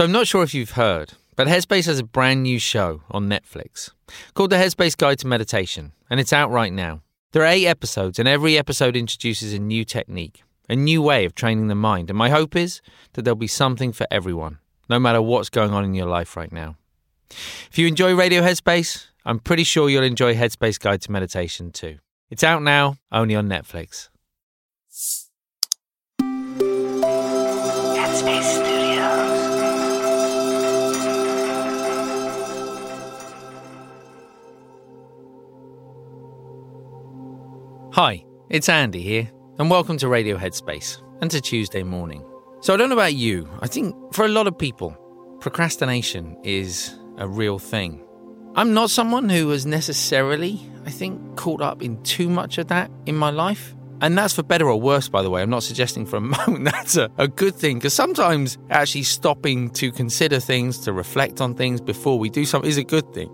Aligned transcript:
So 0.00 0.04
I'm 0.04 0.12
not 0.12 0.26
sure 0.26 0.42
if 0.42 0.54
you've 0.54 0.70
heard, 0.70 1.12
but 1.36 1.46
Headspace 1.46 1.84
has 1.84 1.98
a 1.98 2.02
brand 2.02 2.42
new 2.42 2.58
show 2.58 3.02
on 3.10 3.28
Netflix 3.28 3.90
called 4.32 4.48
The 4.48 4.56
Headspace 4.56 4.96
Guide 4.96 5.18
to 5.18 5.26
Meditation, 5.26 5.92
and 6.08 6.18
it's 6.18 6.32
out 6.32 6.50
right 6.50 6.72
now. 6.72 7.02
There 7.32 7.42
are 7.42 7.46
eight 7.46 7.66
episodes, 7.66 8.18
and 8.18 8.26
every 8.26 8.56
episode 8.56 8.96
introduces 8.96 9.52
a 9.52 9.58
new 9.58 9.84
technique, 9.84 10.42
a 10.70 10.74
new 10.74 11.02
way 11.02 11.26
of 11.26 11.34
training 11.34 11.68
the 11.68 11.74
mind. 11.74 12.08
And 12.08 12.16
my 12.16 12.30
hope 12.30 12.56
is 12.56 12.80
that 13.12 13.26
there'll 13.26 13.36
be 13.36 13.46
something 13.46 13.92
for 13.92 14.06
everyone, 14.10 14.56
no 14.88 14.98
matter 14.98 15.20
what's 15.20 15.50
going 15.50 15.72
on 15.72 15.84
in 15.84 15.92
your 15.92 16.06
life 16.06 16.34
right 16.34 16.50
now. 16.50 16.76
If 17.28 17.76
you 17.76 17.86
enjoy 17.86 18.14
Radio 18.14 18.40
Headspace, 18.40 19.08
I'm 19.26 19.38
pretty 19.38 19.64
sure 19.64 19.90
you'll 19.90 20.02
enjoy 20.02 20.34
Headspace 20.34 20.80
Guide 20.80 21.02
to 21.02 21.12
Meditation 21.12 21.72
too. 21.72 21.98
It's 22.30 22.42
out 22.42 22.62
now, 22.62 22.96
only 23.12 23.34
on 23.34 23.50
Netflix. 23.50 24.08
Headspace 27.98 28.42
Studios. 28.44 28.89
Hi, 37.92 38.24
it's 38.48 38.68
Andy 38.68 39.02
here, 39.02 39.28
and 39.58 39.68
welcome 39.68 39.98
to 39.98 40.06
Radio 40.06 40.38
Headspace 40.38 41.02
and 41.20 41.28
to 41.32 41.40
Tuesday 41.40 41.82
morning. 41.82 42.24
So, 42.60 42.72
I 42.72 42.76
don't 42.76 42.88
know 42.88 42.94
about 42.94 43.14
you, 43.14 43.48
I 43.62 43.66
think 43.66 43.96
for 44.14 44.24
a 44.24 44.28
lot 44.28 44.46
of 44.46 44.56
people, 44.56 44.96
procrastination 45.40 46.36
is 46.44 46.96
a 47.18 47.26
real 47.26 47.58
thing. 47.58 48.06
I'm 48.54 48.74
not 48.74 48.90
someone 48.90 49.28
who 49.28 49.48
has 49.48 49.66
necessarily, 49.66 50.60
I 50.86 50.90
think, 50.90 51.36
caught 51.36 51.60
up 51.60 51.82
in 51.82 52.00
too 52.04 52.28
much 52.28 52.58
of 52.58 52.68
that 52.68 52.92
in 53.06 53.16
my 53.16 53.30
life. 53.30 53.74
And 54.00 54.16
that's 54.16 54.34
for 54.34 54.44
better 54.44 54.68
or 54.68 54.80
worse, 54.80 55.08
by 55.08 55.22
the 55.22 55.28
way. 55.28 55.42
I'm 55.42 55.50
not 55.50 55.64
suggesting 55.64 56.06
for 56.06 56.18
a 56.18 56.20
moment 56.46 56.66
that's 56.66 56.96
a, 56.96 57.10
a 57.18 57.26
good 57.26 57.56
thing, 57.56 57.78
because 57.78 57.92
sometimes 57.92 58.56
actually 58.70 59.02
stopping 59.02 59.68
to 59.70 59.90
consider 59.90 60.38
things, 60.38 60.78
to 60.84 60.92
reflect 60.92 61.40
on 61.40 61.56
things 61.56 61.80
before 61.80 62.20
we 62.20 62.30
do 62.30 62.44
something 62.44 62.70
is 62.70 62.78
a 62.78 62.84
good 62.84 63.12
thing. 63.12 63.30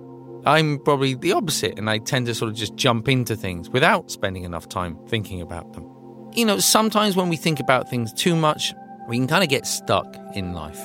I'm 0.47 0.79
probably 0.79 1.15
the 1.15 1.33
opposite, 1.33 1.77
and 1.77 1.91
I 1.91 1.99
tend 1.99 2.27
to 2.27 2.35
sort 2.35 2.51
of 2.51 2.57
just 2.57 2.77
jump 2.77 3.09
into 3.09 3.35
things 3.35 3.69
without 3.69 4.13
spending 4.13 4.45
enough 4.45 4.69
time 4.69 4.97
thinking 5.09 5.43
about 5.43 5.73
them. 5.73 5.91
You 6.35 6.45
know, 6.45 6.59
sometimes 6.61 7.17
when 7.17 7.29
we 7.29 7.37
think 7.37 7.59
about 7.59 7.91
things 7.91 8.13
too 8.13 8.37
much, 8.37 8.73
we 9.09 9.17
can 9.17 9.27
kind 9.27 9.43
of 9.43 9.51
get 9.51 9.67
stuck 9.67 10.17
in 10.35 10.53
life. 10.53 10.81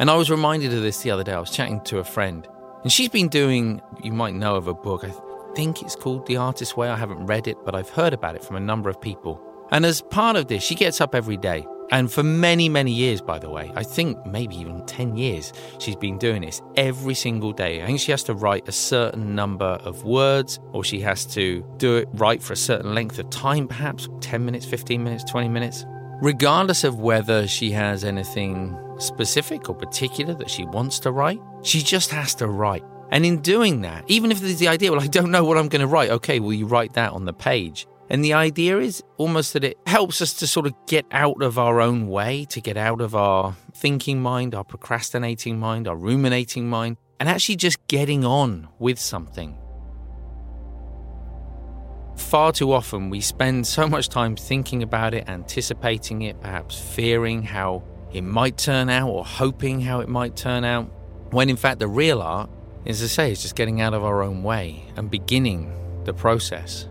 And 0.00 0.10
I 0.10 0.16
was 0.16 0.28
reminded 0.28 0.74
of 0.74 0.82
this 0.82 1.02
the 1.02 1.12
other 1.12 1.22
day. 1.22 1.32
I 1.32 1.38
was 1.38 1.50
chatting 1.50 1.80
to 1.82 1.98
a 1.98 2.04
friend, 2.04 2.48
and 2.82 2.90
she's 2.90 3.08
been 3.08 3.28
doing, 3.28 3.80
you 4.02 4.12
might 4.12 4.34
know 4.34 4.56
of 4.56 4.66
a 4.66 4.74
book, 4.74 5.04
I 5.04 5.12
think 5.54 5.82
it's 5.82 5.94
called 5.94 6.26
The 6.26 6.36
Artist's 6.36 6.76
Way. 6.76 6.88
I 6.88 6.96
haven't 6.96 7.26
read 7.26 7.46
it, 7.46 7.58
but 7.64 7.76
I've 7.76 7.90
heard 7.90 8.12
about 8.12 8.34
it 8.34 8.44
from 8.44 8.56
a 8.56 8.60
number 8.60 8.90
of 8.90 9.00
people. 9.00 9.40
And 9.70 9.86
as 9.86 10.02
part 10.02 10.34
of 10.34 10.48
this, 10.48 10.64
she 10.64 10.74
gets 10.74 11.00
up 11.00 11.14
every 11.14 11.36
day 11.36 11.64
and 11.90 12.10
for 12.12 12.22
many, 12.22 12.68
many 12.68 12.92
years, 12.92 13.20
by 13.20 13.38
the 13.38 13.48
way, 13.48 13.70
I 13.76 13.82
think 13.82 14.24
maybe 14.26 14.56
even 14.56 14.84
10 14.86 15.16
years, 15.16 15.52
she's 15.78 15.96
been 15.96 16.18
doing 16.18 16.42
this 16.42 16.60
every 16.76 17.14
single 17.14 17.52
day. 17.52 17.82
I 17.82 17.86
think 17.86 18.00
she 18.00 18.10
has 18.10 18.24
to 18.24 18.34
write 18.34 18.68
a 18.68 18.72
certain 18.72 19.34
number 19.34 19.78
of 19.84 20.04
words, 20.04 20.58
or 20.72 20.82
she 20.82 21.00
has 21.00 21.24
to 21.26 21.64
do 21.76 21.96
it 21.96 22.08
right 22.14 22.42
for 22.42 22.52
a 22.52 22.56
certain 22.56 22.94
length 22.94 23.18
of 23.18 23.30
time, 23.30 23.68
perhaps 23.68 24.08
10 24.20 24.44
minutes, 24.44 24.66
15 24.66 25.02
minutes, 25.02 25.24
20 25.24 25.48
minutes. 25.48 25.84
Regardless 26.20 26.82
of 26.82 26.98
whether 26.98 27.46
she 27.46 27.70
has 27.70 28.02
anything 28.02 28.76
specific 28.98 29.68
or 29.68 29.74
particular 29.74 30.34
that 30.34 30.50
she 30.50 30.64
wants 30.64 30.98
to 31.00 31.12
write, 31.12 31.40
she 31.62 31.82
just 31.82 32.10
has 32.10 32.34
to 32.36 32.48
write. 32.48 32.82
And 33.12 33.24
in 33.24 33.40
doing 33.40 33.82
that, 33.82 34.04
even 34.08 34.32
if 34.32 34.40
there's 34.40 34.58
the 34.58 34.68
idea, 34.68 34.90
well, 34.90 35.00
I 35.00 35.06
don't 35.06 35.30
know 35.30 35.44
what 35.44 35.56
I'm 35.56 35.68
going 35.68 35.80
to 35.80 35.86
write, 35.86 36.10
okay, 36.10 36.40
will 36.40 36.54
you 36.54 36.66
write 36.66 36.94
that 36.94 37.12
on 37.12 37.24
the 37.24 37.32
page? 37.32 37.86
And 38.08 38.24
the 38.24 38.34
idea 38.34 38.78
is 38.78 39.02
almost 39.16 39.52
that 39.54 39.64
it 39.64 39.78
helps 39.86 40.22
us 40.22 40.32
to 40.34 40.46
sort 40.46 40.66
of 40.66 40.74
get 40.86 41.06
out 41.10 41.42
of 41.42 41.58
our 41.58 41.80
own 41.80 42.06
way, 42.06 42.44
to 42.50 42.60
get 42.60 42.76
out 42.76 43.00
of 43.00 43.14
our 43.16 43.56
thinking 43.74 44.22
mind, 44.22 44.54
our 44.54 44.64
procrastinating 44.64 45.58
mind, 45.58 45.88
our 45.88 45.96
ruminating 45.96 46.68
mind, 46.68 46.98
and 47.18 47.28
actually 47.28 47.56
just 47.56 47.84
getting 47.88 48.24
on 48.24 48.68
with 48.78 48.98
something. 48.98 49.58
Far 52.16 52.52
too 52.52 52.72
often, 52.72 53.10
we 53.10 53.20
spend 53.20 53.66
so 53.66 53.86
much 53.88 54.08
time 54.08 54.36
thinking 54.36 54.82
about 54.82 55.12
it, 55.12 55.28
anticipating 55.28 56.22
it, 56.22 56.40
perhaps 56.40 56.78
fearing 56.78 57.42
how 57.42 57.82
it 58.12 58.22
might 58.22 58.56
turn 58.56 58.88
out 58.88 59.08
or 59.10 59.24
hoping 59.24 59.80
how 59.80 60.00
it 60.00 60.08
might 60.08 60.36
turn 60.36 60.64
out, 60.64 60.84
when 61.30 61.50
in 61.50 61.56
fact 61.56 61.80
the 61.80 61.88
real 61.88 62.22
art, 62.22 62.48
as 62.86 63.02
I 63.02 63.06
say, 63.06 63.32
is 63.32 63.42
just 63.42 63.56
getting 63.56 63.80
out 63.80 63.94
of 63.94 64.04
our 64.04 64.22
own 64.22 64.42
way 64.42 64.84
and 64.96 65.10
beginning 65.10 65.72
the 66.04 66.14
process. 66.14 66.88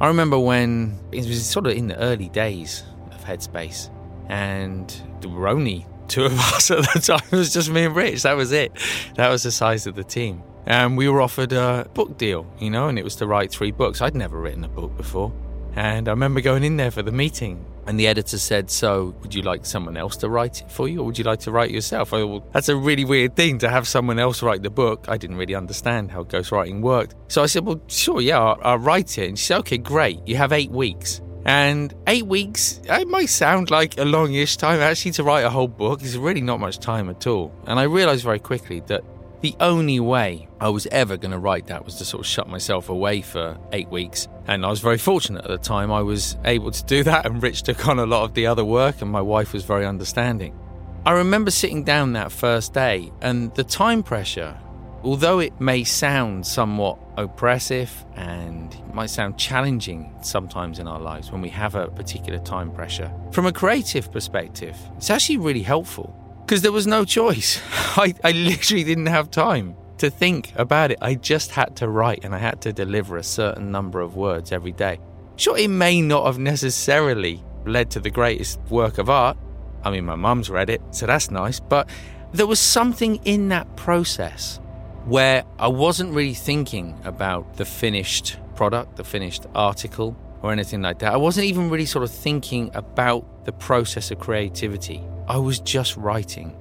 I 0.00 0.06
remember 0.06 0.38
when 0.38 0.96
it 1.10 1.26
was 1.26 1.44
sort 1.44 1.66
of 1.66 1.72
in 1.72 1.88
the 1.88 1.96
early 1.96 2.28
days 2.28 2.84
of 3.10 3.24
Headspace, 3.24 3.90
and 4.28 4.88
there 5.20 5.30
were 5.30 5.48
only 5.48 5.86
two 6.06 6.24
of 6.24 6.38
us 6.54 6.70
at 6.70 6.78
the 6.92 7.00
time. 7.00 7.26
It 7.32 7.36
was 7.36 7.52
just 7.52 7.70
me 7.70 7.84
and 7.84 7.96
Rich. 7.96 8.22
That 8.22 8.36
was 8.36 8.52
it. 8.52 8.72
That 9.16 9.28
was 9.28 9.42
the 9.42 9.50
size 9.50 9.86
of 9.86 9.96
the 9.96 10.04
team. 10.04 10.42
And 10.66 10.96
we 10.96 11.08
were 11.08 11.20
offered 11.20 11.52
a 11.52 11.88
book 11.94 12.18
deal, 12.18 12.46
you 12.58 12.70
know, 12.70 12.88
and 12.88 12.98
it 12.98 13.04
was 13.04 13.16
to 13.16 13.26
write 13.26 13.50
three 13.50 13.72
books. 13.72 14.02
I'd 14.02 14.14
never 14.14 14.38
written 14.38 14.64
a 14.64 14.68
book 14.68 14.96
before. 14.96 15.32
And 15.78 16.08
I 16.08 16.10
remember 16.10 16.40
going 16.40 16.64
in 16.64 16.76
there 16.76 16.90
for 16.90 17.02
the 17.04 17.12
meeting, 17.12 17.64
and 17.86 18.00
the 18.00 18.08
editor 18.08 18.36
said, 18.36 18.68
So, 18.68 19.14
would 19.22 19.32
you 19.32 19.42
like 19.42 19.64
someone 19.64 19.96
else 19.96 20.16
to 20.16 20.28
write 20.28 20.62
it 20.62 20.72
for 20.72 20.88
you, 20.88 20.98
or 20.98 21.04
would 21.04 21.16
you 21.16 21.22
like 21.22 21.38
to 21.40 21.52
write 21.52 21.70
it 21.70 21.74
yourself? 21.74 22.12
I 22.12 22.24
well, 22.24 22.44
that's 22.52 22.68
a 22.68 22.74
really 22.74 23.04
weird 23.04 23.36
thing 23.36 23.58
to 23.60 23.68
have 23.68 23.86
someone 23.86 24.18
else 24.18 24.42
write 24.42 24.64
the 24.64 24.70
book. 24.70 25.04
I 25.06 25.16
didn't 25.16 25.36
really 25.36 25.54
understand 25.54 26.10
how 26.10 26.24
ghostwriting 26.24 26.80
worked. 26.80 27.14
So 27.28 27.44
I 27.44 27.46
said, 27.46 27.64
Well, 27.64 27.80
sure, 27.86 28.20
yeah, 28.20 28.40
I'll, 28.40 28.58
I'll 28.62 28.78
write 28.78 29.18
it. 29.18 29.28
And 29.28 29.38
she 29.38 29.44
said, 29.44 29.58
Okay, 29.58 29.78
great. 29.78 30.18
You 30.26 30.34
have 30.34 30.50
eight 30.50 30.72
weeks. 30.72 31.20
And 31.44 31.94
eight 32.08 32.26
weeks, 32.26 32.80
it 32.84 33.06
might 33.06 33.28
sound 33.28 33.70
like 33.70 33.98
a 33.98 34.04
longish 34.04 34.56
time. 34.56 34.80
Actually, 34.80 35.12
to 35.12 35.22
write 35.22 35.42
a 35.42 35.50
whole 35.50 35.68
book 35.68 36.02
is 36.02 36.18
really 36.18 36.40
not 36.40 36.58
much 36.58 36.80
time 36.80 37.08
at 37.08 37.24
all. 37.28 37.54
And 37.68 37.78
I 37.78 37.84
realized 37.84 38.24
very 38.24 38.40
quickly 38.40 38.80
that 38.88 39.04
the 39.40 39.54
only 39.60 40.00
way 40.00 40.48
I 40.60 40.68
was 40.68 40.86
ever 40.90 41.16
going 41.16 41.30
to 41.30 41.38
write 41.38 41.68
that 41.68 41.84
was 41.84 41.96
to 41.96 42.04
sort 42.04 42.20
of 42.20 42.26
shut 42.26 42.48
myself 42.48 42.88
away 42.88 43.20
for 43.20 43.56
eight 43.72 43.88
weeks. 43.88 44.26
And 44.46 44.64
I 44.64 44.70
was 44.70 44.80
very 44.80 44.98
fortunate 44.98 45.44
at 45.44 45.50
the 45.50 45.58
time 45.58 45.92
I 45.92 46.02
was 46.02 46.36
able 46.44 46.70
to 46.70 46.84
do 46.84 47.02
that, 47.04 47.26
and 47.26 47.42
Rich 47.42 47.62
took 47.62 47.86
on 47.86 47.98
a 47.98 48.06
lot 48.06 48.24
of 48.24 48.34
the 48.34 48.46
other 48.46 48.64
work, 48.64 49.00
and 49.00 49.10
my 49.10 49.20
wife 49.20 49.52
was 49.52 49.64
very 49.64 49.86
understanding. 49.86 50.58
I 51.06 51.12
remember 51.12 51.50
sitting 51.50 51.84
down 51.84 52.14
that 52.14 52.32
first 52.32 52.74
day, 52.74 53.12
and 53.20 53.54
the 53.54 53.64
time 53.64 54.02
pressure, 54.02 54.58
although 55.04 55.38
it 55.38 55.58
may 55.60 55.84
sound 55.84 56.44
somewhat 56.44 56.98
oppressive 57.16 58.04
and 58.16 58.76
might 58.92 59.10
sound 59.10 59.38
challenging 59.38 60.12
sometimes 60.22 60.80
in 60.80 60.88
our 60.88 61.00
lives 61.00 61.30
when 61.30 61.40
we 61.40 61.48
have 61.48 61.76
a 61.76 61.88
particular 61.88 62.40
time 62.40 62.72
pressure, 62.72 63.12
from 63.30 63.46
a 63.46 63.52
creative 63.52 64.10
perspective, 64.10 64.76
it's 64.96 65.10
actually 65.10 65.38
really 65.38 65.62
helpful 65.62 66.12
because 66.48 66.62
there 66.62 66.72
was 66.72 66.86
no 66.86 67.04
choice. 67.04 67.60
I, 67.98 68.14
I 68.24 68.32
literally 68.32 68.82
didn't 68.82 69.06
have 69.06 69.30
time 69.30 69.76
to 69.98 70.08
think 70.08 70.54
about 70.56 70.90
it. 70.90 70.96
I 71.02 71.14
just 71.14 71.50
had 71.50 71.76
to 71.76 71.88
write 71.88 72.24
and 72.24 72.34
I 72.34 72.38
had 72.38 72.62
to 72.62 72.72
deliver 72.72 73.18
a 73.18 73.22
certain 73.22 73.70
number 73.70 74.00
of 74.00 74.16
words 74.16 74.50
every 74.50 74.72
day. 74.72 74.98
Sure, 75.36 75.58
it 75.58 75.68
may 75.68 76.00
not 76.00 76.24
have 76.24 76.38
necessarily 76.38 77.44
led 77.66 77.90
to 77.90 78.00
the 78.00 78.08
greatest 78.08 78.60
work 78.70 78.96
of 78.96 79.10
art. 79.10 79.36
I 79.84 79.90
mean, 79.90 80.06
my 80.06 80.14
mum's 80.14 80.48
read 80.48 80.70
it, 80.70 80.80
so 80.90 81.04
that's 81.06 81.30
nice. 81.30 81.60
But 81.60 81.90
there 82.32 82.46
was 82.46 82.60
something 82.60 83.16
in 83.26 83.50
that 83.50 83.76
process 83.76 84.58
where 85.04 85.44
I 85.58 85.68
wasn't 85.68 86.14
really 86.14 86.32
thinking 86.32 86.98
about 87.04 87.58
the 87.58 87.66
finished 87.66 88.38
product, 88.56 88.96
the 88.96 89.04
finished 89.04 89.44
article, 89.54 90.16
or 90.40 90.50
anything 90.50 90.80
like 90.80 91.00
that. 91.00 91.12
I 91.12 91.18
wasn't 91.18 91.44
even 91.44 91.68
really 91.68 91.84
sort 91.84 92.04
of 92.04 92.10
thinking 92.10 92.70
about 92.72 93.44
the 93.44 93.52
process 93.52 94.10
of 94.10 94.18
creativity. 94.18 95.04
I 95.28 95.36
was 95.36 95.60
just 95.60 95.94
writing. 95.98 96.56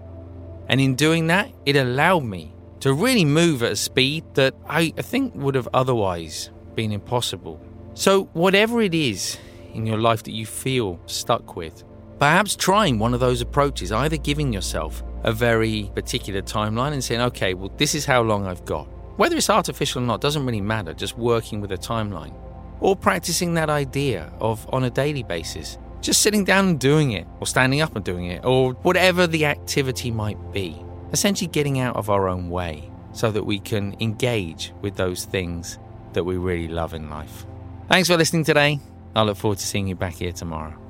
And 0.68 0.82
in 0.82 0.96
doing 0.96 1.28
that, 1.28 1.50
it 1.66 1.78
allowed 1.78 2.26
me 2.26 2.54
to 2.82 2.94
really 2.94 3.24
move 3.24 3.64
at 3.64 3.72
a 3.72 3.76
speed 3.78 4.26
that 4.34 4.56
I, 4.68 4.90
think 4.90 5.34
would 5.36 5.56
have 5.56 5.70
otherwise 5.74 6.50
been 6.76 6.92
impossible. 6.92 7.62
So, 7.94 8.26
whatever 8.34 8.82
it 8.82 8.94
is 8.94 9.38
in 9.74 9.86
your 9.86 9.98
life 9.98 10.24
that 10.24 10.34
you 10.34 10.46
feel 10.46 11.00
stuck 11.06 11.56
with, 11.56 11.86
perhaps 12.20 12.58
trying 12.58 13.00
one 13.00 13.14
of 13.14 13.22
those 13.22 13.40
approaches, 13.40 13.94
either 13.94 14.18
giving 14.18 14.52
yourself 14.52 15.02
a 15.24 15.32
very 15.32 15.90
particular 15.96 16.42
timeline 16.42 16.92
and 16.92 17.04
saying, 17.04 17.22
okay, 17.22 17.54
well, 17.54 17.72
this 17.78 17.96
is 17.96 18.06
how 18.06 18.22
long 18.22 18.46
I've 18.46 18.66
got. 18.66 18.88
Whether 19.18 19.38
it's 19.38 19.50
artificial 19.50 20.04
or 20.04 20.06
not 20.06 20.20
doesn't 20.20 20.46
really 20.46 20.62
matter, 20.62 20.94
just 20.94 21.18
working 21.18 21.62
with 21.62 21.72
a 21.72 21.78
timeline. 21.78 22.34
Or 22.82 22.96
practicing 22.96 23.54
that 23.56 23.70
idea 23.70 24.32
of 24.40 24.68
on 24.74 24.84
a 24.84 24.90
daily 24.90 25.24
basis 25.24 25.78
just 26.02 26.22
sitting 26.22 26.44
down 26.44 26.68
and 26.68 26.80
doing 26.80 27.12
it, 27.12 27.28
or 27.40 27.48
standing 27.48 27.82
up 27.82 27.96
and 27.96 28.06
doing 28.06 28.26
it, 28.26 28.46
or 28.46 28.74
whatever 28.74 29.28
the 29.28 29.46
activity 29.46 30.12
might 30.12 30.52
be. 30.52 30.82
Essentially, 31.12 31.48
getting 31.48 31.80
out 31.80 31.96
of 31.96 32.10
our 32.10 32.28
own 32.28 32.50
way 32.50 32.92
so 33.14 33.32
that 33.32 33.46
we 33.46 33.60
can 33.60 33.96
engage 34.00 34.74
with 34.82 34.96
those 34.96 35.26
things 35.26 35.80
that 36.14 36.24
we 36.24 36.38
really 36.38 36.68
love 36.68 36.94
in 36.94 37.10
life. 37.10 37.46
Thanks 37.88 38.10
for 38.10 38.18
listening 38.18 38.44
today. 38.44 38.80
I 39.16 39.24
look 39.24 39.38
forward 39.38 39.60
to 39.60 39.66
seeing 39.66 39.88
you 39.88 39.96
back 39.96 40.16
here 40.16 40.32
tomorrow. 40.32 40.87